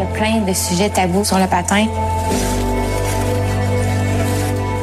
Il 0.00 0.04
y 0.04 0.06
a 0.06 0.12
plein 0.12 0.40
de 0.40 0.52
sujets 0.54 0.88
tabous 0.88 1.26
sur 1.26 1.38
le 1.38 1.46
patin. 1.46 1.84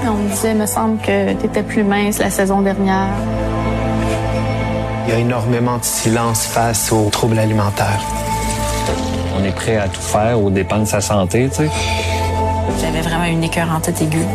On 0.06 0.14
me 0.14 0.30
disait, 0.30 0.54
me 0.54 0.68
semble 0.68 1.00
que 1.02 1.34
tu 1.34 1.48
étais 1.48 1.64
plus 1.64 1.84
mince 1.84 2.20
la 2.20 2.30
saison 2.30 2.62
dernière. 2.62 3.08
Il 5.08 5.14
y 5.14 5.16
a 5.16 5.20
énormément 5.20 5.80
de 5.80 5.84
silence 5.84 6.46
face 6.46 6.92
aux 6.92 7.10
troubles 7.10 7.40
alimentaires. 7.40 8.04
On 9.40 9.44
est 9.44 9.56
prêt 9.56 9.78
à 9.78 9.88
tout 9.88 10.02
faire 10.02 10.40
aux 10.40 10.52
dépens 10.52 10.80
de 10.80 10.86
sa 10.86 11.02
santé, 11.02 11.50
tu 11.50 11.64
sais. 11.64 11.70
J'avais 12.80 13.02
vraiment 13.02 13.26
une 13.26 13.44
écœur 13.44 13.70
en 13.76 13.80
tête 13.80 14.00
aiguë. 14.00 14.26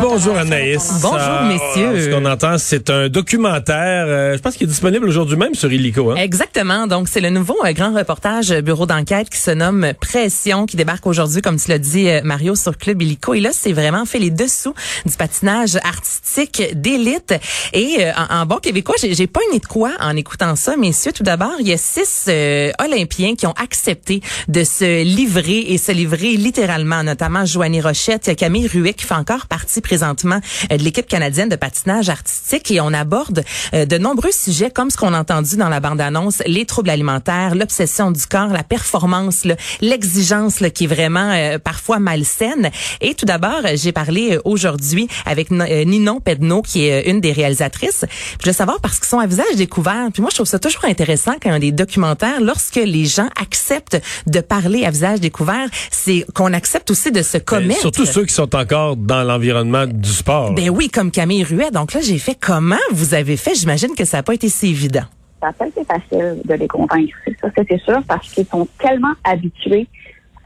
Bonjour 0.00 0.36
Anaïs. 0.36 0.90
Bonjour, 1.00 1.16
Ah, 1.18 1.44
messieurs. 1.48 2.02
Ce 2.02 2.10
qu'on 2.10 2.24
entend, 2.24 2.58
c'est 2.58 2.90
un 2.90 3.08
documentaire, 3.08 4.04
euh, 4.08 4.36
je 4.36 4.42
pense 4.42 4.56
qu'il 4.56 4.64
est 4.66 4.70
disponible 4.70 5.08
aujourd'hui 5.08 5.36
même 5.36 5.54
sur 5.54 5.72
Illico. 5.72 6.10
Hein? 6.10 6.16
Exactement. 6.16 6.86
Donc, 6.86 7.08
c'est 7.08 7.20
le 7.20 7.30
nouveau 7.30 7.56
euh, 7.64 7.72
grand 7.72 7.94
reportage 7.94 8.50
euh, 8.50 8.60
bureau 8.62 8.84
d'enquête 8.84 9.30
qui 9.30 9.38
se 9.38 9.50
nomme 9.52 9.92
Pression, 10.00 10.66
qui 10.66 10.76
débarque 10.76 11.06
aujourd'hui, 11.06 11.40
comme 11.40 11.56
tu 11.58 11.70
l'as 11.70 11.78
dit, 11.78 12.08
euh, 12.08 12.20
Mario, 12.24 12.54
sur 12.56 12.76
Club 12.76 13.00
Illico. 13.00 13.34
Et 13.34 13.40
là, 13.40 13.50
c'est 13.52 13.72
vraiment 13.72 14.04
fait 14.04 14.18
les 14.18 14.30
dessous 14.30 14.74
du 15.06 15.16
patinage 15.16 15.76
artistique 15.84 16.62
d'élite. 16.74 17.34
Et 17.72 17.98
euh, 18.00 18.12
en, 18.28 18.40
en 18.42 18.46
bon 18.46 18.56
québécois, 18.56 18.96
j'ai 19.00 19.26
pas 19.28 19.40
une 19.52 19.58
de 19.60 19.66
quoi 19.66 19.92
en 20.00 20.16
écoutant 20.16 20.56
ça, 20.56 20.76
messieurs. 20.76 21.12
Tout 21.12 21.22
d'abord, 21.22 21.54
il 21.60 21.68
y 21.68 21.72
a 21.72 21.78
six 21.78 22.26
euh, 22.28 22.70
Olympiens 22.84 23.34
qui 23.36 23.46
ont 23.46 23.54
accepté 23.62 24.20
de 24.48 24.64
se 24.64 25.04
livrer 25.04 25.58
et 25.68 25.78
se 25.78 25.92
livrer 25.92 26.32
littéralement, 26.36 27.02
notamment 27.04 27.44
Joanie 27.46 27.80
Rochette, 27.80 28.34
Camille 28.36 28.66
Ruet, 28.66 28.94
qui 28.94 29.06
fait 29.06 29.14
encore 29.14 29.46
partie 29.46 29.61
présentement 29.80 30.40
euh, 30.70 30.76
de 30.76 30.82
l'équipe 30.82 31.06
canadienne 31.06 31.48
de 31.48 31.56
patinage 31.56 32.08
artistique. 32.08 32.70
Et 32.70 32.80
on 32.80 32.92
aborde 32.92 33.44
euh, 33.74 33.86
de 33.86 33.98
nombreux 33.98 34.32
sujets 34.32 34.70
comme 34.70 34.90
ce 34.90 34.96
qu'on 34.96 35.14
a 35.14 35.20
entendu 35.20 35.56
dans 35.56 35.68
la 35.68 35.80
bande-annonce, 35.80 36.42
les 36.46 36.64
troubles 36.66 36.90
alimentaires, 36.90 37.54
l'obsession 37.54 38.10
du 38.10 38.26
corps, 38.26 38.48
la 38.48 38.62
performance, 38.62 39.46
l'exigence 39.80 40.62
qui 40.74 40.84
est 40.84 40.86
vraiment 40.86 41.30
euh, 41.32 41.58
parfois 41.58 41.98
malsaine. 41.98 42.70
Et 43.00 43.14
tout 43.14 43.26
d'abord, 43.26 43.60
j'ai 43.74 43.92
parlé 43.92 44.38
aujourd'hui 44.44 45.08
avec 45.26 45.50
Ninon 45.50 46.20
Pedno, 46.20 46.62
qui 46.62 46.86
est 46.86 47.10
une 47.10 47.20
des 47.20 47.32
réalisatrices. 47.32 48.04
Je 48.40 48.46
veux 48.46 48.52
savoir 48.52 48.80
parce 48.80 48.98
qu'ils 48.98 49.08
sont 49.08 49.18
à 49.18 49.26
visage 49.26 49.56
découvert. 49.56 50.08
Puis 50.12 50.22
moi, 50.22 50.30
je 50.30 50.36
trouve 50.36 50.46
ça 50.46 50.58
toujours 50.58 50.84
intéressant 50.84 51.32
quand 51.42 51.50
il 51.50 51.52
y 51.52 51.56
a 51.56 51.58
des 51.58 51.72
documentaires, 51.72 52.40
lorsque 52.40 52.76
les 52.76 53.04
gens 53.04 53.28
acceptent 53.40 54.00
de 54.26 54.40
parler 54.40 54.84
à 54.84 54.90
visage 54.90 55.20
découvert, 55.20 55.68
c'est 55.90 56.24
qu'on 56.34 56.52
accepte 56.52 56.90
aussi 56.90 57.12
de 57.12 57.22
se 57.22 57.36
Mais 57.36 57.44
commettre. 57.44 57.80
surtout 57.80 58.06
ceux 58.06 58.24
qui 58.24 58.34
sont 58.34 58.54
encore 58.54 58.96
dans 58.96 59.22
l'environnement 59.22 59.41
du 59.42 60.08
sport. 60.10 60.52
Ben 60.54 60.70
oui, 60.70 60.88
comme 60.88 61.10
Camille 61.10 61.44
Ruet. 61.44 61.70
Donc 61.70 61.92
là, 61.94 62.00
j'ai 62.00 62.18
fait 62.18 62.36
comment 62.40 62.76
vous 62.92 63.14
avez 63.14 63.36
fait? 63.36 63.54
J'imagine 63.54 63.94
que 63.96 64.04
ça 64.04 64.18
n'a 64.18 64.22
pas 64.22 64.34
été 64.34 64.48
si 64.48 64.68
évident. 64.70 65.04
ça 65.40 65.48
n'a 65.48 65.52
pas 65.52 65.66
été 65.66 65.84
facile 65.84 66.40
de 66.44 66.54
les 66.54 66.68
convaincre. 66.68 67.16
C'est 67.24 67.36
ça, 67.40 67.48
c'est 67.68 67.80
sûr, 67.82 67.98
parce 68.06 68.28
qu'ils 68.32 68.46
sont 68.46 68.66
tellement 68.78 69.12
habitués 69.24 69.86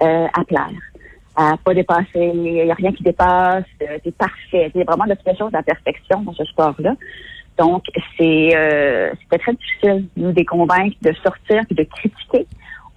euh, 0.02 0.26
à 0.34 0.44
plaire, 0.44 0.70
à 1.36 1.56
pas 1.62 1.74
dépasser, 1.74 2.06
il 2.34 2.40
n'y 2.64 2.70
a 2.70 2.74
rien 2.74 2.92
qui 2.92 3.02
dépasse, 3.02 3.64
euh, 3.82 3.98
c'est 4.04 4.14
parfait. 4.16 4.70
Il 4.74 4.78
y 4.78 4.82
a 4.82 4.84
vraiment 4.84 5.04
l'obsession 5.06 5.48
de 5.48 5.52
la 5.52 5.62
perfection 5.62 6.22
dans 6.22 6.32
ce 6.34 6.44
sport-là. 6.44 6.94
Donc, 7.58 7.84
c'est 8.18 8.50
euh, 8.56 9.10
c'était 9.22 9.38
très 9.38 9.52
difficile, 9.54 10.06
nous, 10.16 10.32
de 10.32 10.36
les 10.36 10.44
convaincre 10.44 10.96
de 11.02 11.12
sortir 11.22 11.62
et 11.70 11.74
de 11.74 11.82
critiquer 11.84 12.46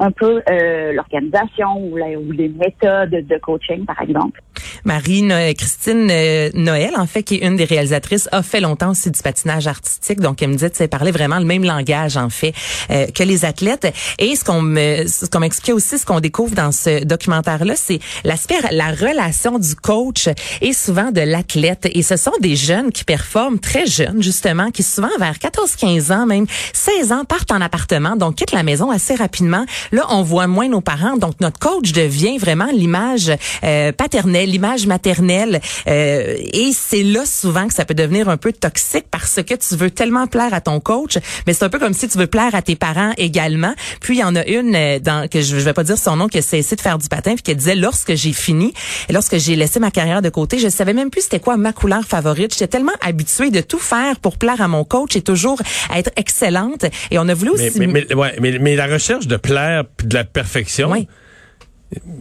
un 0.01 0.11
peu 0.11 0.41
euh, 0.49 0.93
l'organisation 0.93 1.77
ou, 1.77 1.97
la- 1.97 2.17
ou 2.17 2.31
les 2.31 2.47
méthodes 2.49 3.09
de 3.27 3.37
coaching, 3.39 3.85
par 3.85 4.01
exemple. 4.01 4.41
Marie 4.85 5.21
No- 5.21 5.35
Christine 5.57 6.07
euh, 6.11 6.49
Noël, 6.53 6.91
en 6.97 7.05
fait, 7.07 7.23
qui 7.23 7.35
est 7.35 7.45
une 7.47 7.55
des 7.55 7.65
réalisatrices, 7.65 8.27
a 8.31 8.43
fait 8.43 8.59
longtemps 8.61 8.91
aussi 8.91 9.11
du 9.11 9.21
patinage 9.21 9.67
artistique. 9.67 10.19
Donc, 10.19 10.41
elle 10.41 10.49
me 10.49 10.53
disait, 10.53 10.69
tu 10.69 10.77
sais, 10.77 10.87
parlait 10.87 11.11
vraiment 11.11 11.39
le 11.39 11.45
même 11.45 11.63
langage, 11.63 12.17
en 12.17 12.29
fait, 12.29 12.53
euh, 12.91 13.07
que 13.07 13.23
les 13.23 13.45
athlètes. 13.45 13.87
Et 14.17 14.35
ce 14.35 14.43
qu'on 14.43 14.61
me, 14.61 15.07
ce 15.07 15.25
qu'on 15.25 15.39
m'expliquait 15.39 15.71
aussi, 15.73 15.97
ce 15.99 16.05
qu'on 16.05 16.19
découvre 16.19 16.55
dans 16.55 16.71
ce 16.71 17.03
documentaire-là, 17.03 17.73
c'est 17.75 17.99
l'aspect, 18.23 18.55
la 18.71 18.91
relation 18.91 19.59
du 19.59 19.75
coach 19.75 20.29
et 20.61 20.73
souvent 20.73 21.11
de 21.11 21.21
l'athlète. 21.21 21.87
Et 21.93 22.03
ce 22.03 22.17
sont 22.17 22.31
des 22.39 22.55
jeunes 22.55 22.91
qui 22.91 23.03
performent 23.03 23.59
très 23.59 23.85
jeunes, 23.85 24.21
justement, 24.21 24.71
qui 24.71 24.83
souvent 24.83 25.09
vers 25.19 25.35
14-15 25.35 26.11
ans, 26.13 26.25
même 26.25 26.45
16 26.73 27.11
ans, 27.11 27.25
partent 27.25 27.51
en 27.51 27.61
appartement, 27.61 28.15
donc 28.15 28.35
quittent 28.35 28.51
la 28.51 28.63
maison 28.63 28.91
assez 28.91 29.15
rapidement. 29.15 29.65
Là, 29.91 30.05
on 30.09 30.23
voit 30.23 30.47
moins 30.47 30.67
nos 30.67 30.81
parents. 30.81 31.17
Donc, 31.17 31.39
notre 31.41 31.59
coach 31.59 31.91
devient 31.91 32.37
vraiment 32.37 32.67
l'image 32.71 33.31
euh, 33.63 33.91
paternelle, 33.91 34.48
l'image 34.49 34.87
maternelle. 34.87 35.61
Euh, 35.87 36.35
et 36.53 36.71
c'est 36.73 37.03
là 37.03 37.25
souvent 37.25 37.67
que 37.67 37.73
ça 37.73 37.85
peut 37.85 37.93
devenir 37.93 38.29
un 38.29 38.37
peu 38.37 38.51
toxique 38.51 39.05
parce 39.11 39.41
que 39.43 39.53
tu 39.53 39.75
veux 39.75 39.91
tellement 39.91 40.27
plaire 40.27 40.53
à 40.53 40.61
ton 40.61 40.79
coach, 40.79 41.17
mais 41.47 41.53
c'est 41.53 41.63
un 41.63 41.69
peu 41.69 41.79
comme 41.79 41.93
si 41.93 42.07
tu 42.07 42.17
veux 42.17 42.27
plaire 42.27 42.55
à 42.55 42.61
tes 42.61 42.75
parents 42.75 43.13
également. 43.17 43.73
Puis, 44.01 44.17
il 44.17 44.19
y 44.19 44.23
en 44.23 44.35
a 44.35 44.45
une 44.45 44.75
euh, 44.75 44.99
dans, 44.99 45.29
que 45.29 45.41
je, 45.41 45.57
je 45.57 45.63
vais 45.63 45.73
pas 45.73 45.83
dire 45.83 45.97
son 45.97 46.15
nom, 46.15 46.27
qui 46.27 46.37
a 46.37 46.41
cessé 46.41 46.75
de 46.75 46.81
faire 46.81 46.97
du 46.97 47.07
patin, 47.07 47.35
puis 47.35 47.43
qui 47.43 47.55
disait, 47.55 47.75
lorsque 47.75 48.15
j'ai 48.15 48.33
fini, 48.33 48.73
et 49.07 49.13
lorsque 49.13 49.37
j'ai 49.37 49.55
laissé 49.55 49.79
ma 49.79 49.91
carrière 49.91 50.21
de 50.21 50.29
côté, 50.29 50.59
je 50.59 50.69
savais 50.69 50.93
même 50.93 51.09
plus 51.09 51.21
c'était 51.21 51.39
quoi 51.39 51.57
ma 51.57 51.73
couleur 51.73 52.03
favorite. 52.03 52.53
J'étais 52.53 52.67
tellement 52.67 52.93
habituée 53.01 53.51
de 53.51 53.61
tout 53.61 53.79
faire 53.79 54.19
pour 54.19 54.37
plaire 54.37 54.61
à 54.61 54.67
mon 54.67 54.83
coach 54.83 55.15
et 55.15 55.21
toujours 55.21 55.61
être 55.95 56.11
excellente. 56.15 56.85
Et 57.11 57.19
on 57.19 57.27
a 57.27 57.33
voulu 57.33 57.51
aussi... 57.51 57.71
mais, 57.79 57.87
mais, 57.87 58.13
ouais, 58.13 58.35
mais, 58.39 58.57
mais 58.59 58.75
la 58.75 58.87
recherche 58.87 59.27
de 59.27 59.37
plaire 59.37 59.83
puis 59.97 60.07
de 60.07 60.15
la 60.15 60.23
perfection. 60.23 60.91
Oui. 60.91 61.07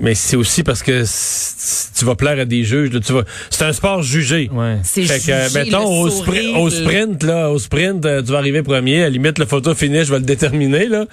Mais 0.00 0.14
c'est 0.14 0.36
aussi 0.36 0.62
parce 0.62 0.82
que 0.82 1.04
tu 1.98 2.04
vas 2.06 2.14
plaire 2.14 2.38
à 2.38 2.44
des 2.46 2.64
juges. 2.64 2.90
là, 2.90 3.00
tu 3.00 3.12
vas, 3.12 3.24
c'est 3.50 3.64
un 3.64 3.72
sport 3.74 4.02
jugé. 4.02 4.50
C'est 4.82 5.04
Fait 5.04 5.18
que, 5.18 5.24
jugé, 5.48 5.58
mettons, 5.64 6.04
le 6.04 6.08
au, 6.08 6.10
sprint, 6.10 6.56
au 6.56 6.64
le- 6.66 6.70
sprint, 6.70 7.22
là, 7.24 7.50
au 7.50 7.58
sprint, 7.58 8.04
euh, 8.06 8.22
tu 8.22 8.32
vas 8.32 8.38
arriver 8.38 8.62
premier. 8.62 9.00
À 9.00 9.04
la 9.04 9.10
limite, 9.10 9.38
le 9.38 9.44
photo 9.44 9.74
finish, 9.74 10.06
je 10.06 10.12
vais 10.12 10.20
le 10.20 10.24
déterminer, 10.24 10.86
là. 10.86 11.04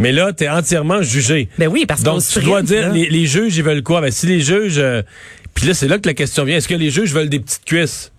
Mais 0.00 0.10
là, 0.10 0.32
t'es 0.32 0.48
entièrement 0.48 1.02
jugé. 1.02 1.48
Ben 1.56 1.68
oui, 1.68 1.86
parce 1.86 2.02
Donc, 2.02 2.20
tu 2.20 2.26
sprint, 2.26 2.46
dois 2.46 2.62
dire, 2.62 2.88
là- 2.88 2.94
les, 2.94 3.08
les 3.08 3.26
juges, 3.26 3.56
ils 3.56 3.62
veulent 3.62 3.82
quoi? 3.84 4.00
Ben, 4.00 4.10
si 4.10 4.26
les 4.26 4.40
juges, 4.40 4.78
euh, 4.78 5.02
puis 5.54 5.68
là, 5.68 5.74
c'est 5.74 5.86
là 5.86 5.98
que 5.98 6.08
la 6.08 6.14
question 6.14 6.44
vient. 6.44 6.56
Est-ce 6.56 6.68
que 6.68 6.74
les 6.74 6.90
juges 6.90 7.12
veulent 7.12 7.28
des 7.28 7.40
petites 7.40 7.64
cuisses? 7.64 8.10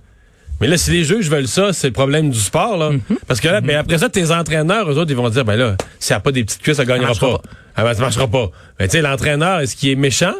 Mais 0.61 0.67
là, 0.67 0.77
si 0.77 0.91
les 0.91 1.03
juges 1.03 1.27
veulent 1.27 1.47
ça, 1.47 1.73
c'est 1.73 1.87
le 1.87 1.93
problème 1.93 2.29
du 2.29 2.39
sport, 2.39 2.77
là. 2.77 2.91
Mhm. 2.91 3.01
Parce 3.27 3.39
que 3.39 3.47
là, 3.47 3.61
ben, 3.61 3.77
après 3.77 3.97
ça, 3.97 4.09
tes 4.09 4.31
entraîneurs, 4.31 4.89
eux 4.89 4.97
autres, 4.97 5.09
ils 5.09 5.17
vont 5.17 5.29
dire, 5.29 5.43
ben 5.43 5.55
là, 5.55 5.75
s'il 5.99 6.13
n'y 6.13 6.17
a 6.17 6.19
pas 6.19 6.31
des 6.31 6.43
petites 6.43 6.61
cuisses, 6.61 6.77
ça 6.77 6.85
gagnera 6.85 7.15
pas. 7.15 7.41
Ah 7.75 7.83
ben, 7.83 7.93
ça 7.95 8.01
marchera 8.01 8.27
pas. 8.27 8.51
Mais 8.79 8.87
tu 8.87 8.93
sais, 8.93 9.01
l'entraîneur, 9.01 9.59
est-ce 9.61 9.75
qu'il 9.75 9.89
est 9.89 9.95
méchant? 9.95 10.35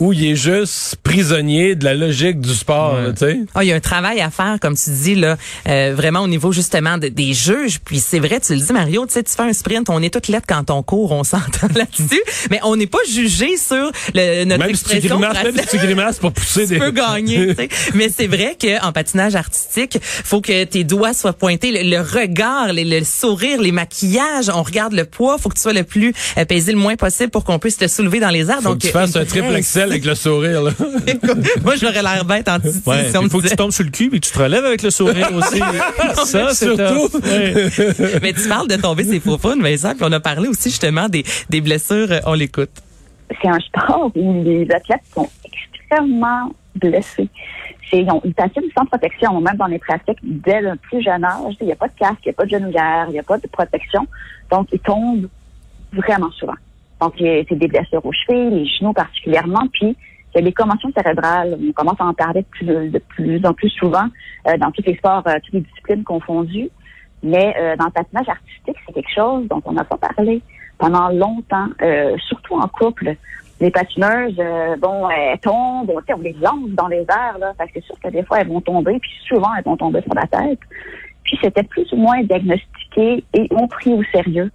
Ou 0.00 0.12
il 0.14 0.24
est 0.24 0.36
juste 0.36 0.96
prisonnier 1.02 1.74
de 1.74 1.84
la 1.84 1.94
logique 1.94 2.40
du 2.40 2.54
sport, 2.54 2.96
tu 3.12 3.18
sais? 3.18 3.40
Ah, 3.54 3.62
il 3.64 3.68
y 3.68 3.72
a 3.72 3.74
un 3.74 3.80
travail 3.80 4.20
à 4.22 4.30
faire, 4.30 4.56
comme 4.60 4.74
tu 4.74 4.88
dis, 4.90 5.14
là, 5.14 5.36
euh, 5.68 5.92
vraiment 5.94 6.20
au 6.20 6.28
niveau 6.28 6.52
justement 6.52 6.96
de- 6.96 7.08
des 7.08 7.34
juges. 7.34 7.80
Puis 7.84 7.98
c'est 8.00 8.18
vrai, 8.18 8.40
tu 8.40 8.54
le 8.54 8.60
dis, 8.60 8.72
Mario, 8.72 9.04
tu 9.04 9.12
sais, 9.12 9.22
tu 9.22 9.32
fais 9.32 9.42
un 9.42 9.52
sprint, 9.52 9.90
on 9.90 10.00
est 10.02 10.08
toutes 10.12 10.28
lettres 10.28 10.46
quand 10.48 10.70
on 10.70 10.82
court, 10.82 11.12
on 11.12 11.22
s'entend 11.24 11.68
là-dessus, 11.74 12.22
mais 12.50 12.60
on 12.62 12.76
n'est 12.76 12.86
pas 12.86 12.98
jugé 13.10 13.56
sur 13.58 13.90
le, 14.14 14.44
notre 14.44 14.64
Même 14.64 14.74
si 14.74 14.84
tu 14.84 14.90
expression. 14.96 15.18
grimaces, 15.18 15.44
même 15.44 15.56
si 15.58 15.66
tu 15.68 15.76
grimaces 15.78 16.18
pour 16.18 16.32
pousser 16.32 16.62
tu 16.62 16.68
des... 16.68 16.78
peux 16.78 16.90
gagner. 16.92 17.48
tu 17.48 17.54
sais. 17.56 17.68
Mais 17.94 18.08
c'est 18.08 18.26
vrai 18.26 18.56
qu'en 18.58 18.92
patinage 18.92 19.34
artistique, 19.34 19.98
faut 20.02 20.40
que 20.40 20.64
tes 20.64 20.84
doigts 20.84 21.12
soient 21.12 21.32
pointés, 21.34 21.72
le, 21.84 21.90
le 21.90 22.00
regard, 22.00 22.72
les- 22.72 22.84
le 22.84 23.04
sourire, 23.04 23.60
les 23.60 23.72
maquillages, 23.72 24.48
on 24.48 24.62
regarde 24.62 24.94
le 24.94 25.04
poids, 25.04 25.36
faut 25.36 25.50
que 25.50 25.56
tu 25.56 25.60
sois 25.62 25.72
le 25.74 25.84
plus 25.84 26.14
euh, 26.38 26.44
pesé 26.46 26.72
le 26.72 26.78
moins 26.78 26.96
possible 26.96 27.30
pour 27.30 27.44
qu'on 27.44 27.58
puisse 27.58 27.76
te 27.76 27.86
soulever 27.86 28.20
dans 28.20 28.30
les 28.30 28.48
airs. 28.48 28.62
Faut 28.62 28.70
Donc 28.70 28.78
que 28.78 28.86
tu 28.86 28.92
fasses 28.92 29.14
un 29.16 29.24
triple 29.26 29.54
Excel 29.54 29.89
avec 29.90 30.04
le 30.04 30.14
sourire, 30.14 30.62
là. 30.62 30.70
Moi, 31.64 31.74
j'aurais 31.76 32.02
l'air 32.02 32.24
bête 32.24 32.48
en 32.48 32.58
Titi 32.60 32.80
Ouais, 32.86 33.10
si 33.10 33.16
on 33.16 33.20
il 33.22 33.24
me 33.24 33.28
faut 33.28 33.38
que 33.38 33.42
disait. 33.42 33.56
tu 33.56 33.62
tombes 33.62 33.70
sur 33.72 33.84
le 33.84 33.90
cul 33.90 34.06
et 34.06 34.20
que 34.20 34.26
tu 34.26 34.32
te 34.32 34.38
relèves 34.38 34.64
avec 34.64 34.82
le 34.82 34.90
sourire 34.90 35.28
aussi. 35.34 35.58
ça, 36.24 36.54
c'est 36.54 36.66
Surtout. 36.76 37.18
Ouais. 37.18 37.68
Mais 38.22 38.32
tu 38.32 38.48
parles 38.48 38.68
de 38.68 38.76
tomber 38.76 39.04
ses 39.04 39.20
faux 39.20 39.38
fun, 39.38 39.56
Vincent, 39.60 39.94
puis 39.94 40.04
on 40.08 40.12
a 40.12 40.20
parlé 40.20 40.48
aussi 40.48 40.70
justement 40.70 41.08
des, 41.08 41.24
des 41.48 41.60
blessures. 41.60 42.10
Euh, 42.10 42.20
On 42.26 42.34
l'écoute. 42.34 42.70
c'est 43.42 43.48
un 43.48 43.58
sport 43.60 44.10
où 44.14 44.42
les 44.44 44.66
athlètes 44.70 45.00
sont 45.14 45.28
extrêmement 45.44 46.52
blessés. 46.76 47.28
C'est, 47.90 47.98
ils, 48.02 48.10
ont, 48.10 48.20
ils 48.24 48.34
patinent 48.34 48.62
sans 48.78 48.86
protection, 48.86 49.40
même 49.40 49.56
dans 49.56 49.66
les 49.66 49.78
pratiques, 49.80 50.18
dès 50.22 50.60
le 50.60 50.76
plus 50.76 51.02
jeune 51.02 51.24
âge. 51.24 51.54
Il 51.60 51.66
n'y 51.66 51.72
a 51.72 51.76
pas 51.76 51.88
de 51.88 51.92
casque, 51.98 52.18
il 52.24 52.28
n'y 52.28 52.30
a 52.30 52.34
pas 52.34 52.44
de 52.44 52.50
genouillère, 52.50 53.06
il 53.08 53.12
n'y 53.12 53.18
a 53.18 53.22
pas 53.24 53.38
de 53.38 53.48
protection. 53.48 54.06
Donc, 54.50 54.68
ils 54.72 54.78
tombent 54.78 55.26
vraiment 55.92 56.30
souvent. 56.32 56.54
Donc, 57.00 57.20
a- 57.20 57.42
c'est 57.48 57.56
des 57.56 57.68
blessures 57.68 58.04
aux 58.04 58.12
chevilles, 58.12 58.50
les 58.50 58.66
genoux 58.66 58.92
particulièrement, 58.92 59.66
puis 59.72 59.96
il 60.34 60.36
y 60.36 60.38
a 60.38 60.42
des 60.42 60.52
commotions 60.52 60.90
cérébrales. 60.96 61.58
On 61.68 61.72
commence 61.72 62.00
à 62.00 62.04
en 62.04 62.14
parler 62.14 62.42
de 62.42 62.46
plus, 62.46 62.66
de 62.90 62.98
plus 62.98 63.44
en 63.44 63.52
plus 63.52 63.70
souvent 63.70 64.06
euh, 64.46 64.56
dans 64.58 64.70
tous 64.70 64.82
les 64.86 64.96
sports, 64.96 65.22
euh, 65.26 65.34
toutes 65.44 65.54
les 65.54 65.60
disciplines 65.60 66.04
confondues. 66.04 66.70
Mais 67.22 67.54
euh, 67.58 67.76
dans 67.76 67.86
le 67.86 67.90
patinage 67.90 68.28
artistique, 68.28 68.76
c'est 68.86 68.92
quelque 68.92 69.14
chose 69.14 69.46
dont 69.48 69.60
on 69.64 69.72
n'a 69.72 69.84
pas 69.84 69.98
parlé 69.98 70.40
pendant 70.78 71.08
longtemps, 71.10 71.68
euh, 71.82 72.16
surtout 72.28 72.54
en 72.54 72.66
couple. 72.68 73.16
Les 73.60 73.70
patineuses, 73.70 74.36
euh, 74.38 74.76
bon, 74.76 75.10
elles 75.10 75.38
tombent, 75.40 75.90
on, 75.90 76.20
les 76.20 76.32
lance 76.40 76.70
dans 76.70 76.88
les 76.88 77.04
airs, 77.08 77.36
là. 77.38 77.52
C'est 77.74 77.84
sûr 77.84 77.94
que 78.02 78.08
des 78.08 78.22
fois, 78.22 78.40
elles 78.40 78.48
vont 78.48 78.62
tomber, 78.62 78.98
puis 78.98 79.10
souvent, 79.28 79.50
elles 79.58 79.64
vont 79.64 79.76
tomber 79.76 80.00
sur 80.00 80.14
la 80.14 80.26
tête. 80.26 80.60
Puis 81.24 81.38
c'était 81.42 81.62
plus 81.64 81.92
ou 81.92 81.96
moins 81.96 82.22
diagnostiqué 82.22 83.22
et 83.34 83.48
on 83.50 83.68
pris 83.68 83.92
au 83.92 84.02
sérieux. 84.04 84.50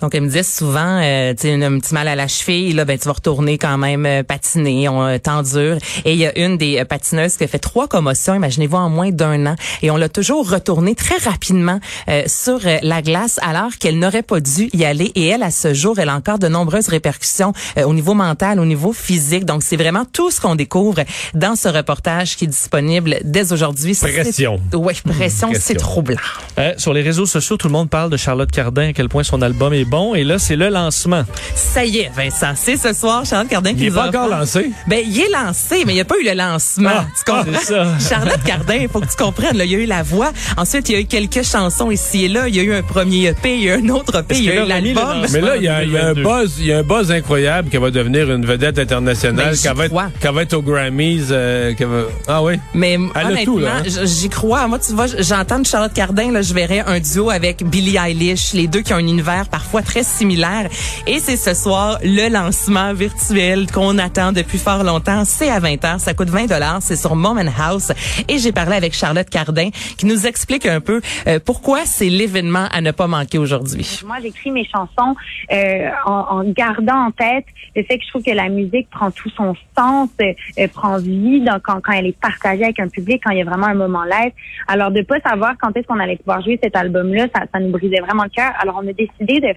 Donc, 0.00 0.14
elle 0.14 0.22
me 0.22 0.26
disait 0.28 0.42
souvent, 0.42 1.00
euh, 1.02 1.32
tu 1.34 1.42
sais, 1.42 1.64
un 1.64 1.78
petit 1.78 1.94
mal 1.94 2.08
à 2.08 2.14
la 2.14 2.28
cheville, 2.28 2.72
là, 2.74 2.84
ben, 2.84 2.98
tu 2.98 3.06
vas 3.06 3.12
retourner 3.12 3.58
quand 3.58 3.78
même 3.78 4.04
euh, 4.06 4.22
patiner, 4.22 4.88
on 4.88 5.02
euh, 5.06 5.18
t'endure. 5.18 5.76
Et 6.04 6.12
il 6.12 6.18
y 6.18 6.26
a 6.26 6.36
une 6.38 6.56
des 6.58 6.78
euh, 6.78 6.84
patineuses 6.84 7.36
qui 7.36 7.44
a 7.44 7.46
fait 7.46 7.58
trois 7.58 7.88
commotions, 7.88 8.34
imaginez-vous, 8.34 8.76
en 8.76 8.88
moins 8.90 9.10
d'un 9.10 9.46
an. 9.46 9.56
Et 9.82 9.90
on 9.90 9.96
l'a 9.96 10.08
toujours 10.08 10.48
retourné 10.50 10.94
très 10.94 11.16
rapidement 11.18 11.78
euh, 12.08 12.22
sur 12.26 12.60
la 12.82 13.02
glace 13.02 13.38
alors 13.42 13.70
qu'elle 13.78 13.98
n'aurait 13.98 14.22
pas 14.22 14.40
dû 14.40 14.68
y 14.72 14.84
aller. 14.84 15.12
Et 15.14 15.26
elle, 15.28 15.42
à 15.42 15.50
ce 15.50 15.74
jour, 15.74 15.98
elle 15.98 16.08
a 16.08 16.14
encore 16.14 16.38
de 16.38 16.48
nombreuses 16.48 16.88
répercussions 16.88 17.52
euh, 17.78 17.84
au 17.84 17.94
niveau 17.94 18.14
mental, 18.14 18.60
au 18.60 18.64
niveau 18.66 18.92
physique. 18.92 19.44
Donc, 19.44 19.62
c'est 19.62 19.76
vraiment 19.76 20.04
tout 20.04 20.30
ce 20.30 20.40
qu'on 20.40 20.54
découvre 20.56 21.02
dans 21.34 21.56
ce 21.56 21.68
reportage 21.68 22.36
qui 22.36 22.44
est 22.44 22.48
disponible 22.48 23.18
dès 23.24 23.52
aujourd'hui. 23.52 23.94
C'est- 23.94 24.12
Pression. 24.12 24.60
Oui, 24.72 24.94
pression, 25.04 25.48
c'est 25.54 25.74
Pression. 25.74 25.74
troublant. 25.76 26.16
Euh, 26.58 26.72
sur 26.76 26.92
les 26.92 27.02
réseaux 27.02 27.26
sociaux, 27.26 27.56
tout 27.56 27.68
le 27.68 27.72
monde 27.72 27.90
parle 27.90 28.10
de 28.10 28.16
Charlotte 28.16 28.50
Cardin, 28.50 28.88
à 28.88 28.92
quel 28.92 29.08
point 29.08 29.22
son 29.22 29.40
album 29.42 29.72
est 29.72 29.83
bon. 29.84 30.14
Et 30.14 30.24
là, 30.24 30.38
c'est 30.38 30.56
le 30.56 30.68
lancement. 30.68 31.24
Ça 31.54 31.84
y 31.84 31.98
est, 31.98 32.10
Vincent, 32.14 32.52
c'est 32.54 32.76
ce 32.76 32.92
soir, 32.92 33.24
Charlotte 33.24 33.48
Cardin 33.48 33.72
qui 33.74 33.80
Il 33.80 33.86
est 33.86 33.90
nous 33.90 33.96
pas 33.96 34.08
encore 34.08 34.28
lancé. 34.28 34.70
Ben, 34.86 35.02
il 35.06 35.18
est 35.20 35.30
lancé, 35.30 35.84
mais 35.86 35.92
il 35.92 35.96
n'y 35.96 36.00
a 36.00 36.04
pas 36.04 36.16
eu 36.20 36.24
le 36.24 36.34
lancement. 36.34 36.90
Ah, 36.92 37.06
tu 37.16 37.30
comprends? 37.30 37.52
c'est 37.60 37.72
ça. 37.74 37.86
Charlotte 38.08 38.42
Cardin, 38.44 38.76
il 38.82 38.88
faut 38.88 39.00
que 39.00 39.06
tu 39.10 39.16
comprennes. 39.16 39.56
Là, 39.56 39.64
il 39.64 39.72
y 39.72 39.74
a 39.74 39.78
eu 39.78 39.86
la 39.86 40.02
voix. 40.02 40.32
Ensuite, 40.56 40.88
il 40.88 40.92
y 40.92 40.96
a 40.96 41.00
eu 41.00 41.04
quelques 41.06 41.42
chansons 41.42 41.90
ici 41.90 42.24
et 42.24 42.28
là. 42.28 42.48
Il 42.48 42.56
y 42.56 42.60
a 42.60 42.62
eu 42.62 42.74
un 42.74 42.82
premier 42.82 43.26
EP, 43.26 43.54
il 43.56 43.62
y 43.64 43.70
a 43.70 43.76
eu 43.76 43.84
un 43.84 43.88
autre 43.90 44.18
EP, 44.20 44.34
il 44.36 44.44
y 44.44 44.50
a 44.50 44.64
eu 44.64 44.66
l'album. 44.68 45.26
Mais 45.32 45.40
là, 45.40 45.56
il 45.56 45.62
y 45.64 45.68
a, 45.68 45.82
il 45.84 45.92
y 45.92 45.98
a 45.98 46.06
un 46.08 46.14
2022. 46.14 46.22
buzz, 46.22 46.52
il 46.58 46.66
y 46.66 46.72
a 46.72 46.78
un 46.78 46.82
buzz 46.82 47.10
incroyable 47.10 47.68
qu'elle 47.70 47.80
va 47.80 47.90
devenir 47.90 48.30
une 48.32 48.44
vedette 48.46 48.78
internationale, 48.78 49.54
Ben, 49.54 49.56
qu'elle 49.58 49.76
va, 50.22 50.32
va 50.32 50.42
être 50.42 50.54
aux 50.54 50.62
Grammys. 50.62 51.26
euh, 51.30 51.74
va- 51.78 52.04
Ah 52.28 52.42
oui. 52.42 52.54
Mais 52.74 52.96
honnêtement, 52.96 53.44
tout, 53.44 53.58
là, 53.58 53.76
hein? 53.78 53.82
j'y 54.04 54.28
crois. 54.28 54.66
Moi, 54.68 54.78
tu 54.78 54.92
vois, 54.92 55.06
j'entends 55.18 55.58
de 55.60 55.66
Charlotte 55.66 55.92
Cardin, 55.92 56.30
là, 56.32 56.42
je 56.42 56.54
verrais 56.54 56.80
un 56.86 57.00
duo 57.00 57.30
avec 57.30 57.64
Billie 57.64 57.96
Eilish, 57.96 58.52
les 58.52 58.66
deux 58.66 58.80
qui 58.80 58.92
ont 58.92 58.96
un 58.96 59.06
univers 59.06 59.46
parfois 59.50 59.73
très 59.82 60.02
similaire. 60.02 60.68
Et 61.06 61.18
c'est 61.18 61.36
ce 61.36 61.54
soir 61.54 61.98
le 62.02 62.28
lancement 62.32 62.92
virtuel 62.94 63.70
qu'on 63.72 63.98
attend 63.98 64.32
depuis 64.32 64.58
fort 64.58 64.84
longtemps. 64.84 65.24
C'est 65.24 65.50
à 65.50 65.60
20h, 65.60 65.98
ça 65.98 66.14
coûte 66.14 66.28
20 66.28 66.46
dollars, 66.46 66.78
c'est 66.82 66.96
sur 66.96 67.14
Moment 67.16 67.40
House. 67.58 67.92
Et 68.28 68.38
j'ai 68.38 68.52
parlé 68.52 68.76
avec 68.76 68.94
Charlotte 68.94 69.28
Cardin 69.28 69.70
qui 69.98 70.06
nous 70.06 70.26
explique 70.26 70.66
un 70.66 70.80
peu 70.80 71.00
euh, 71.26 71.38
pourquoi 71.44 71.80
c'est 71.84 72.08
l'événement 72.08 72.66
à 72.72 72.80
ne 72.80 72.90
pas 72.90 73.06
manquer 73.06 73.38
aujourd'hui. 73.38 74.00
Moi, 74.06 74.16
j'écris 74.22 74.50
mes 74.50 74.64
chansons 74.66 75.14
euh, 75.52 75.88
en, 76.06 76.12
en 76.40 76.44
gardant 76.44 77.06
en 77.06 77.10
tête 77.10 77.44
le 77.76 77.82
fait 77.82 77.98
que 77.98 78.04
je 78.04 78.08
trouve 78.10 78.22
que 78.22 78.30
la 78.30 78.48
musique 78.48 78.88
prend 78.90 79.10
tout 79.10 79.30
son 79.36 79.54
sens, 79.76 80.08
euh, 80.22 80.32
euh, 80.58 80.68
prend 80.68 80.98
vie 80.98 81.40
dans- 81.40 81.58
quand, 81.60 81.80
quand 81.82 81.92
elle 81.92 82.06
est 82.06 82.18
partagée 82.20 82.62
avec 82.64 82.78
un 82.78 82.88
public, 82.88 83.20
quand 83.24 83.32
il 83.32 83.38
y 83.38 83.42
a 83.42 83.44
vraiment 83.44 83.66
un 83.66 83.74
moment 83.74 84.04
live. 84.04 84.32
Alors, 84.68 84.90
de 84.92 85.02
pas 85.02 85.18
savoir 85.20 85.54
quand 85.60 85.76
est-ce 85.76 85.86
qu'on 85.86 85.98
allait 85.98 86.16
pouvoir 86.16 86.40
jouer 86.42 86.58
cet 86.62 86.76
album-là, 86.76 87.26
ça, 87.34 87.42
ça 87.52 87.58
nous 87.60 87.70
brisait 87.70 88.00
vraiment 88.00 88.22
le 88.24 88.28
cœur. 88.30 88.52
Alors, 88.60 88.80
on 88.82 88.88
a 88.88 88.92
décidé 88.92 89.40
de 89.40 89.52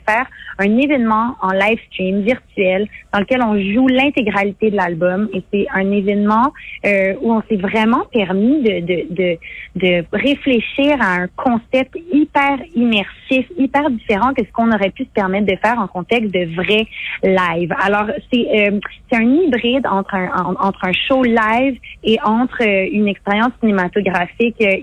un 0.59 0.77
événement 0.77 1.35
en 1.41 1.51
live 1.51 1.79
stream 1.91 2.21
virtuel 2.21 2.87
dans 3.13 3.19
lequel 3.19 3.41
on 3.43 3.53
joue 3.73 3.87
l'intégralité 3.87 4.71
de 4.71 4.75
l'album. 4.75 5.29
Et 5.33 5.43
c'est 5.53 5.67
un 5.73 5.91
événement 5.91 6.51
euh, 6.85 7.13
où 7.21 7.33
on 7.33 7.41
s'est 7.47 7.57
vraiment 7.57 8.05
permis 8.11 8.61
de, 8.63 8.79
de, 8.79 9.13
de, 9.13 9.37
de 9.75 10.05
réfléchir 10.11 10.95
à 10.99 11.21
un 11.21 11.27
concept 11.35 11.95
hyper 12.11 12.57
immersif, 12.75 13.45
hyper 13.57 13.89
différent 13.91 14.33
que 14.33 14.43
ce 14.43 14.51
qu'on 14.51 14.71
aurait 14.71 14.89
pu 14.89 15.03
se 15.03 15.09
permettre 15.09 15.45
de 15.45 15.55
faire 15.61 15.79
en 15.79 15.87
contexte 15.87 16.33
de 16.33 16.45
vrai 16.55 16.87
live. 17.23 17.71
Alors, 17.81 18.07
c'est 18.31 18.47
euh, 18.69 18.79
c'est 19.09 19.17
un 19.17 19.23
hybride 19.23 19.85
entre 19.87 20.15
un, 20.15 20.29
en- 20.43 20.67
entre 20.67 20.85
un 20.85 20.93
show 21.07 21.23
live 21.23 21.77
et 22.03 22.17
entre 22.23 22.61
euh, 22.63 22.87
une 22.91 23.07
expérience 23.07 23.51
cinématographique 23.59 24.55
euh, 24.61 24.75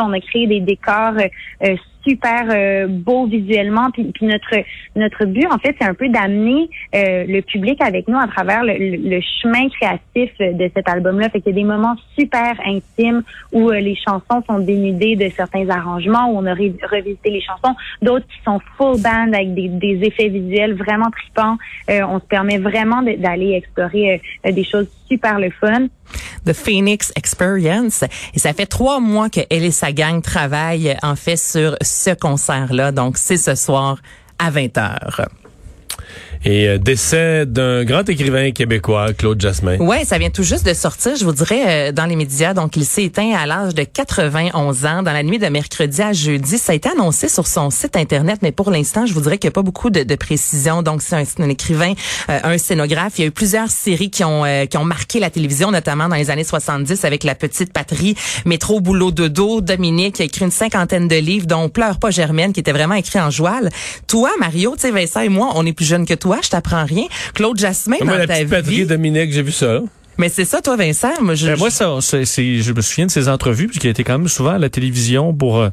On 0.00 0.12
a 0.12 0.20
créé 0.20 0.46
des 0.46 0.60
décors 0.60 1.14
euh, 1.18 1.28
euh, 1.66 1.76
super 2.06 2.44
euh, 2.50 2.86
beaux 2.86 3.26
visuellement. 3.26 3.90
Puis, 3.90 4.04
puis 4.12 4.26
notre 4.26 4.54
notre 4.94 5.24
but, 5.24 5.46
en 5.50 5.58
fait, 5.58 5.74
c'est 5.80 5.88
un 5.88 5.94
peu 5.94 6.08
d'amener 6.10 6.68
euh, 6.94 7.24
le 7.26 7.40
public 7.40 7.80
avec 7.80 8.08
nous 8.08 8.18
à 8.18 8.26
travers 8.26 8.62
le, 8.62 8.74
le- 8.78 9.20
chemin 9.42 9.68
créatif 9.70 10.30
euh, 10.40 10.52
de 10.52 10.70
cet 10.74 10.86
album-là. 10.88 11.30
Fait 11.30 11.40
qu'il 11.40 11.52
y 11.54 11.58
a 11.58 11.60
des 11.62 11.64
moments 11.64 11.96
super 12.18 12.54
intimes 12.66 13.22
où 13.52 13.70
euh, 13.70 13.80
les 13.80 13.96
chansons 13.96 14.42
sont 14.46 14.58
dénudées 14.58 15.16
de 15.16 15.30
certains 15.34 15.68
arrangements, 15.70 16.30
où 16.30 16.36
on 16.38 16.46
a 16.46 16.52
revisité 16.54 17.30
les 17.30 17.40
chansons, 17.40 17.74
d'autres 18.02 18.26
qui 18.26 18.42
sont 18.44 18.60
full 18.76 19.00
band 19.00 19.32
avec 19.32 19.54
des, 19.54 19.68
des 19.68 20.00
effets 20.06 20.28
visuels 20.28 20.74
vraiment 20.74 21.10
tripants. 21.10 21.56
On 21.88 22.20
se 22.20 22.26
permet 22.26 22.58
vraiment 22.58 23.00
de- 23.02 23.16
d'aller 23.16 23.52
explorer 23.52 24.20
euh, 24.46 24.52
des 24.52 24.64
choses 24.64 24.88
super 25.08 25.38
le 25.38 25.50
fun. 25.50 25.86
The 26.46 26.52
Phoenix 26.52 27.12
Experience. 27.16 28.04
Et 28.34 28.38
ça 28.38 28.52
fait 28.52 28.66
trois 28.66 29.00
mois 29.00 29.28
que 29.30 29.40
elle 29.50 29.64
sa 29.74 29.92
gang 29.92 30.22
travaillent 30.22 30.96
en 31.02 31.16
fait 31.16 31.36
sur 31.36 31.76
ce 31.82 32.14
concert-là. 32.14 32.92
Donc 32.92 33.18
c'est 33.18 33.36
ce 33.36 33.54
soir 33.54 33.98
à 34.38 34.50
20h. 34.50 35.26
Et 36.44 36.68
euh, 36.68 36.78
décès 36.78 37.46
d'un 37.46 37.84
grand 37.84 38.06
écrivain 38.06 38.50
québécois, 38.50 39.14
Claude 39.14 39.40
Jasmin. 39.40 39.78
Ouais, 39.78 40.04
ça 40.04 40.18
vient 40.18 40.28
tout 40.28 40.42
juste 40.42 40.66
de 40.66 40.74
sortir, 40.74 41.16
je 41.16 41.24
vous 41.24 41.32
dirais, 41.32 41.88
euh, 41.88 41.92
dans 41.92 42.04
les 42.04 42.16
médias. 42.16 42.52
Donc, 42.52 42.76
il 42.76 42.84
s'est 42.84 43.04
éteint 43.04 43.32
à 43.34 43.46
l'âge 43.46 43.74
de 43.74 43.82
91 43.82 44.84
ans 44.84 45.02
dans 45.02 45.12
la 45.12 45.22
nuit 45.22 45.38
de 45.38 45.46
mercredi 45.46 46.02
à 46.02 46.12
jeudi. 46.12 46.58
Ça 46.58 46.72
a 46.72 46.74
été 46.74 46.90
annoncé 46.90 47.30
sur 47.30 47.46
son 47.46 47.70
site 47.70 47.96
Internet, 47.96 48.40
mais 48.42 48.52
pour 48.52 48.70
l'instant, 48.70 49.06
je 49.06 49.14
vous 49.14 49.22
dirais 49.22 49.38
qu'il 49.38 49.48
n'y 49.48 49.52
a 49.52 49.54
pas 49.54 49.62
beaucoup 49.62 49.88
de, 49.88 50.02
de 50.02 50.14
précisions. 50.16 50.82
Donc, 50.82 51.00
c'est 51.00 51.16
un, 51.16 51.24
c'est 51.24 51.40
un 51.40 51.48
écrivain, 51.48 51.94
euh, 52.28 52.38
un 52.44 52.58
scénographe. 52.58 53.14
Il 53.16 53.22
y 53.22 53.24
a 53.24 53.28
eu 53.28 53.30
plusieurs 53.30 53.70
séries 53.70 54.10
qui 54.10 54.22
ont, 54.22 54.44
euh, 54.44 54.66
qui 54.66 54.76
ont 54.76 54.84
marqué 54.84 55.20
la 55.20 55.30
télévision, 55.30 55.70
notamment 55.70 56.10
dans 56.10 56.16
les 56.16 56.30
années 56.30 56.44
70 56.44 57.06
avec 57.06 57.24
La 57.24 57.34
Petite 57.34 57.72
Patrie, 57.72 58.16
Métro, 58.44 58.80
Boulot, 58.80 59.12
Dodo, 59.12 59.62
Dominique, 59.62 60.16
qui 60.16 60.22
a 60.22 60.24
écrit 60.26 60.44
une 60.44 60.50
cinquantaine 60.50 61.08
de 61.08 61.16
livres, 61.16 61.46
dont 61.46 61.70
Pleure 61.70 61.98
pas 61.98 62.10
Germaine, 62.10 62.52
qui 62.52 62.60
était 62.60 62.72
vraiment 62.72 62.96
écrit 62.96 63.18
en 63.18 63.30
joual. 63.30 63.70
Toi, 64.08 64.30
Mario, 64.38 64.74
tu 64.74 64.82
sais, 64.82 64.90
Vincent 64.90 65.20
et 65.20 65.30
moi, 65.30 65.52
on 65.54 65.64
est 65.64 65.72
plus 65.72 65.86
jeunes 65.86 66.04
que 66.04 66.12
toi, 66.12 66.33
je 66.42 66.50
t'apprends 66.50 66.84
rien. 66.84 67.04
Claude 67.34 67.58
Jasmin, 67.58 67.96
Moi, 68.02 68.12
dans 68.14 68.18
la 68.18 68.26
ta 68.26 68.34
petite 68.34 68.48
patrie 68.50 68.76
vie. 68.76 68.86
Dominique, 68.86 69.32
j'ai 69.32 69.42
vu 69.42 69.52
ça. 69.52 69.80
Mais 70.16 70.28
c'est 70.28 70.44
ça, 70.44 70.60
toi, 70.60 70.76
Vincent. 70.76 71.10
Moi, 71.20 71.34
je, 71.34 71.46
Ben, 71.48 71.58
moi, 71.58 71.70
ça, 71.70 71.90
c'est, 72.00 72.24
c'est- 72.24 72.58
je 72.62 72.72
me 72.72 72.80
souviens 72.82 73.06
de 73.06 73.10
ses 73.10 73.28
entrevues, 73.28 73.66
puisqu'il 73.66 73.88
a 73.88 73.90
été 73.90 74.04
quand 74.04 74.16
même 74.16 74.28
souvent 74.28 74.50
à 74.52 74.58
la 74.58 74.68
télévision 74.68 75.34
pour 75.34 75.58
euh, 75.60 75.70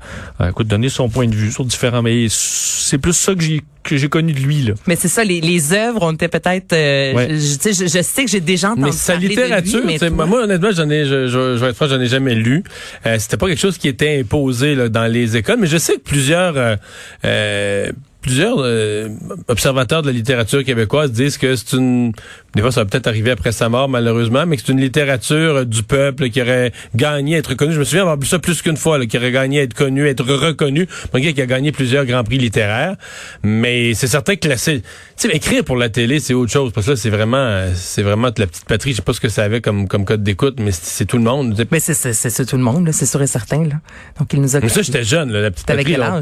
écoute, 0.50 0.68
donner 0.68 0.90
son 0.90 1.10
point 1.10 1.28
de 1.28 1.36
vue 1.36 1.52
sur 1.52 1.64
différents. 1.64 2.02
Mais 2.02 2.26
c'est 2.30 2.98
plus 2.98 3.14
ça 3.14 3.36
que 3.36 3.42
j'ai 3.42 3.62
que 3.84 3.98
j'ai 3.98 4.10
connu 4.10 4.32
de 4.34 4.40
lui 4.40 4.62
là. 4.62 4.74
mais 4.86 4.96
c'est 4.96 5.08
ça, 5.08 5.24
les, 5.24 5.42
les 5.42 5.74
œuvres, 5.74 6.00
on 6.04 6.14
était 6.14 6.28
peut-être. 6.28 6.72
euh, 6.74 7.14
Ouais. 7.14 7.28
je, 7.32 7.58
sais, 7.60 7.74
je, 7.74 7.86
je 7.88 8.02
sais 8.04 8.26
que 8.26 8.30
j'ai 8.32 8.40
déjà 8.40 8.70
entendu 8.72 8.86
Mais 8.86 8.92
sa 8.92 9.14
parler 9.14 9.28
de 9.28 9.34
lui, 9.34 9.42
littérature, 9.42 9.82
mais 9.86 9.98
toi- 9.98 10.10
moi 10.28 10.44
honnêtement, 10.44 10.70
j'en 10.72 10.88
ai, 10.90 11.06
je, 11.06 11.28
je, 11.28 11.56
je 11.58 11.64
vais 11.64 11.70
être 11.70 11.76
franc, 11.76 11.88
j'en 11.88 12.00
ai 12.00 12.06
jamais 12.08 12.36
lu. 12.36 12.64
Euh, 13.08 13.18
C'était 13.20 13.38
pas 13.38 13.48
quelque 13.48 13.60
chose 13.60 13.80
qui 13.80 13.88
était 13.88 14.20
imposé 14.20 14.74
là, 14.76 14.88
dans 14.90 15.06
les 15.12 15.36
écoles, 15.38 15.58
mais 15.60 15.66
je 15.68 15.78
sais 15.78 15.94
que 15.96 16.02
plusieurs, 16.02 16.58
euh, 16.58 16.76
euh, 17.26 17.92
plusieurs 18.22 18.58
euh, 18.60 19.10
observateurs 19.48 20.02
de 20.02 20.08
la 20.08 20.14
littérature 20.14 20.64
québécoise 20.64 21.12
disent 21.12 21.38
que 21.38 21.56
c'est 21.56 21.74
une, 21.76 22.12
des 22.56 22.62
fois 22.62 22.72
ça 22.72 22.82
va 22.82 22.86
peut-être 22.86 23.08
arriver 23.08 23.32
après 23.32 23.52
sa 23.52 23.68
mort 23.70 23.90
malheureusement, 23.90 24.46
mais 24.46 24.58
que 24.58 24.64
c'est 24.66 24.72
une 24.72 24.80
littérature 24.80 25.56
euh, 25.58 25.66
du 25.66 25.84
peuple 25.84 26.30
qui 26.30 26.42
aurait 26.42 26.72
gagné 26.96 27.36
à 27.36 27.40
être 27.40 27.48
reconnue. 27.52 27.74
Je 27.74 27.80
me 27.80 27.84
souviens 27.84 28.02
avoir 28.02 28.20
vu 28.20 28.28
ça 28.28 28.40
plus 28.40 28.62
qu'une 28.62 28.78
fois, 28.78 28.98
là, 28.98 29.06
qui 29.06 29.18
aurait 29.18 29.32
gagné 29.32 29.60
à 29.60 29.64
être 29.64 29.74
connu, 29.74 30.08
être 30.08 30.24
reconnu. 30.24 30.88
Un 31.14 31.20
gars 31.20 31.34
qui 31.34 31.42
a 31.42 31.46
gagné 31.46 31.72
plusieurs 31.72 32.06
grands 32.06 32.24
prix 32.24 32.38
littéraires, 32.38 32.96
mais 33.44 33.94
c'est 33.94 34.08
certain 34.08 34.36
que 34.36 34.48
la, 34.48 34.58
c'est- 34.58 34.82
tu 34.82 35.28
sais, 35.30 35.36
écrire 35.36 35.64
pour 35.64 35.76
la 35.78 35.90
télé 35.90 36.20
c'est 36.20 36.34
autre 36.34 36.52
chose 36.52 36.72
parce 36.74 36.86
que 36.86 36.92
là 36.92 36.98
c'est 36.98 37.10
vraiment, 37.10 37.38
euh, 37.38 37.72
c'est 37.76 38.04
vraiment 38.04 38.30
de 38.30 38.40
la 38.40 38.48
petite 38.48 38.66
patrie. 38.66 38.92
Je 38.92 38.98
sais 38.98 39.02
pas 39.02 39.14
ce 39.14 39.20
que 39.22 39.30
ça 39.30 39.44
avait 39.44 39.62
comme 39.62 39.88
comme 39.88 40.06
code 40.06 40.24
d'écoute, 40.24 40.60
mais 40.60 40.72
c'est 40.72 41.06
tout 41.06 41.18
le 41.18 41.24
monde. 41.24 41.66
Mais 41.72 41.80
c'est 41.80 41.94
c'est- 41.94 42.46
tout 42.46 42.58
le 42.58 42.64
monde, 42.64 42.90
c'est 42.92 43.06
sûr 43.06 43.22
et 43.22 43.28
certain. 43.28 43.64
Là. 43.66 43.76
Donc, 44.20 44.34
il 44.34 44.42
nous 44.42 44.56
a. 44.56 44.60
Mais 44.60 44.70
ça, 44.70 44.82
j'étais 44.82 45.04
jeune, 45.04 45.32
là, 45.32 45.42
la 45.42 45.52
petite 45.52 45.68
patrie. 45.78 45.86
quel 45.94 46.00
là. 46.00 46.22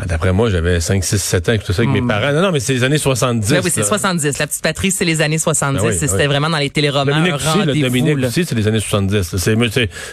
Ah, 0.00 0.04
D'après 0.06 0.32
moi, 0.32 0.48
j'avais 0.48 0.78
5, 0.78 1.02
6, 1.02 1.18
7 1.20 1.48
ans, 1.48 1.56
tout 1.58 1.72
ça 1.72 1.82
avec 1.82 1.92
mes 1.92 2.00
parents. 2.06 2.32
Non, 2.32 2.40
non, 2.40 2.52
mais 2.52 2.60
c'est 2.60 2.72
les 2.72 2.84
années 2.84 2.98
70. 2.98 3.50
Ben 3.50 3.60
oui, 3.64 3.70
c'est 3.74 3.80
là. 3.80 3.86
70. 3.86 4.38
La 4.38 4.46
petite 4.46 4.62
patrie, 4.62 4.92
c'est 4.92 5.04
les 5.04 5.20
années 5.20 5.38
70. 5.38 5.80
Ben 5.82 5.88
oui, 5.88 5.92
et 5.92 5.98
C'était 5.98 6.12
oui. 6.18 6.26
vraiment 6.26 6.48
dans 6.48 6.58
les 6.58 6.70
téléromans. 6.70 7.06
Dominique 7.12 7.34
aussi, 7.34 7.46
rendez-vous, 7.48 7.80
Dominique 7.80 8.18
aussi, 8.24 8.44
c'est 8.44 8.54
les 8.54 8.68
années 8.68 8.78
70. 8.78 9.32
là. 9.32 9.38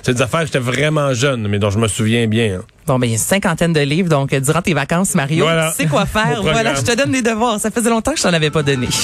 C'est 0.02 0.14
des 0.14 0.22
affaires 0.24 0.40
que 0.40 0.48
j'étais 0.48 0.58
vraiment 0.58 1.14
jeune, 1.14 1.48
mais 1.48 1.60
dont 1.60 1.70
je 1.70 1.78
me 1.78 1.88
souviens 1.88 2.26
bien. 2.26 2.58
hein. 2.60 2.64
Bon, 2.88 2.98
ben, 2.98 3.06
il 3.06 3.10
y 3.12 3.14
a 3.14 3.18
une 3.18 3.22
cinquantaine 3.22 3.74
de 3.74 3.80
livres. 3.82 4.10
Donc, 4.10 4.34
euh, 4.34 4.40
durant 4.40 4.64
tes 4.64 4.74
vacances, 4.74 5.14
Mario, 5.14 5.46
Voilà. 5.46 5.70
tu 5.70 5.84
sais 5.84 5.88
quoi 5.88 6.06
faire. 6.08 6.42
Voilà, 6.42 6.74
je 6.74 6.82
te 6.82 6.96
donne 6.98 7.12
des 7.12 7.22
devoirs. 7.22 7.60
Ça 7.60 7.70
faisait 7.70 7.92
longtemps 7.92 8.14
que 8.14 8.18
je 8.18 8.24
t'en 8.24 8.34
avais 8.34 8.50
pas 8.50 8.64
donné. 8.64 8.88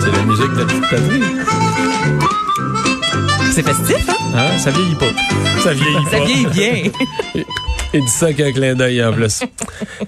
C'est 0.00 0.12
la 0.12 0.22
musique 0.24 0.52
de 0.52 0.58
la 0.60 0.64
petite 0.66 0.88
patrie. 0.88 1.37
C'est 3.58 3.64
festif, 3.64 4.08
hein? 4.08 4.14
Hein? 4.36 4.58
Ça 4.58 4.70
vieillit 4.70 4.94
pas. 4.94 5.10
Ça 5.64 5.72
vieillit 5.72 6.04
Ça 6.12 6.18
pas. 6.18 6.24
vieillit 6.24 6.46
bien. 6.46 6.92
Il 7.92 8.04
dit 8.04 8.08
ça 8.08 8.26
avec 8.26 8.38
un 8.38 8.52
clin 8.52 8.74
d'œil 8.76 9.04
en 9.04 9.12
plus. 9.12 9.40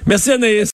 Merci 0.07 0.31
Anaïs. 0.31 0.69